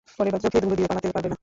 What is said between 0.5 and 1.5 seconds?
ধুলো দিয়ে পালাতে পারবে না।